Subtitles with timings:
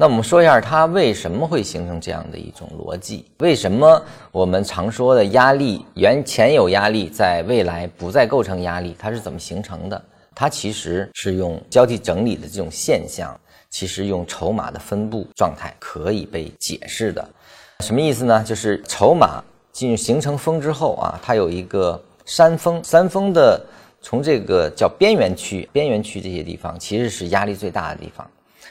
[0.00, 3.26] 那我们说一下它为什么会形成这样的一种逻辑？
[3.40, 10.02] 为什么我们常说的压力原前有压力，在未来不再构成压力，它是怎么形成的？
[10.34, 17.28] 它其实是用交替整理的这种现象，其实用筹码的分布状态可以被解释的。
[17.80, 18.42] 什么意思呢？
[18.42, 23.62] 就是筹码进入形成峰之后啊，它有一个山峰，山峰的
[24.00, 28.26] 从这个叫边缘区、边缘区这些地方，其实是压力最大的地方。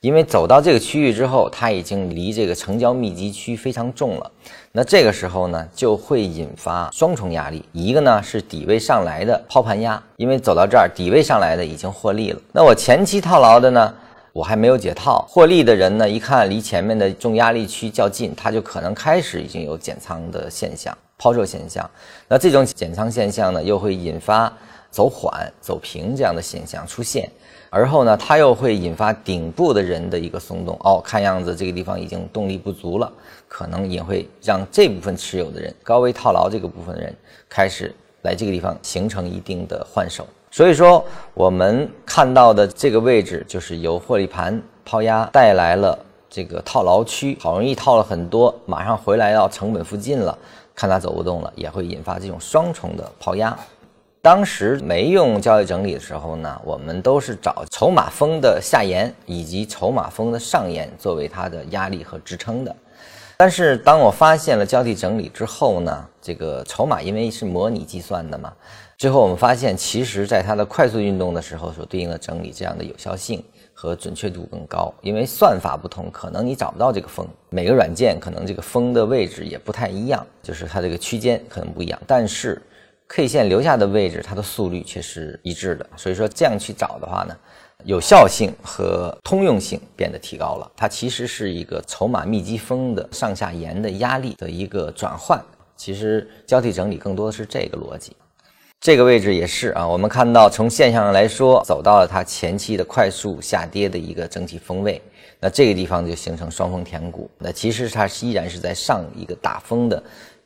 [0.00, 4.30] 因为走到这个区域之后，它已经离这个成交密集区非常重了。
[4.72, 7.64] 那这个时候呢，就会引发双重压力。
[7.72, 12.40] 一个呢是底位上来的抛盘压，因为走到这儿底位上来的已经获利了。
[12.52, 13.94] 那我前期套牢的呢，
[14.32, 21.88] 我还没有解套，获利的人呢，一看离前面的重压力区较近，他就可能开始已经有减仓的现象、抛售现象。
[22.28, 24.50] 那这种减仓现象呢，又会引发
[24.90, 27.30] 走缓、走平这样的现象出现。
[27.72, 33.10] 而后呢，它又会引发顶部的人的一个松动哦，看样子这个地方已经动力不足了，
[33.46, 37.14] 可能也会让这部分持有的人高位套牢这个部分的人
[37.48, 40.26] 开始来这个地方形成一定的换手。
[40.50, 45.96] 所以说，我们看到的这个位置就是由获利盘抛压带来了
[46.28, 50.36] 这个套牢区，好容易套了很多，马上回来到成本附近了，
[50.74, 53.56] 看它走不动了，也会引发这种双重的抛压。
[54.22, 62.76] 当时没用交易整理的时候呢，我们都是找筹码峰的下沿以及筹码峰的上沿作为它的压力和支撑的。
[63.38, 68.52] 但是当我发现了交替整理之后呢，这个筹码因为是模拟计算的嘛，
[68.98, 74.92] 最后我们发现，其实在它的快速运动的时候所对应的整理这样的有效性和准确度更高。
[75.00, 82.60] 因为算法不同，可能你找不到这个峰，每个软件可能这个峰的位置也不太一样，就是它这个区间可能不一样，但是。
[83.12, 87.36] K 线留下的位置，它的速率却是一致的，所以说这样去找的话呢，
[87.82, 90.70] 有效性和通用性变得提高了。
[90.76, 95.42] 它其实是一个筹码密集峰的上下沿的压力的一个转换。
[95.76, 98.14] 其实交替整理更多的是这个逻辑。
[98.80, 105.02] 这个位置也是啊，我们看到从现象上来说，走到了它前期的快速下跌的一个整体峰位，
[105.40, 107.28] 那这个地方就形成双峰填谷。
[107.38, 110.00] 那其实它依然是在上一个大峰的。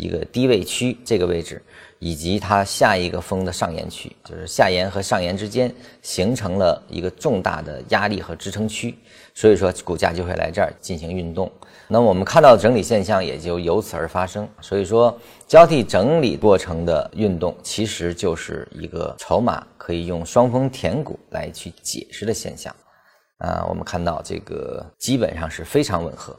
[0.00, 1.62] 一个低位区这个位置，
[1.98, 8.94] 以及它下一个峰的上沿区，就是下沿和上沿之间形成了一个重大的压力和支撑区，
[9.34, 11.50] 所以说股价就会来这儿进行运动。
[11.86, 14.48] 那我们看到整理现象也就由此而发生。
[14.60, 15.16] 所以说
[15.46, 22.74] 交替整理过程的运动，其实就是一个筹码可以用双峰填谷来去解释的现象。
[23.38, 26.38] 啊，我们看到这个基本上是非常吻合。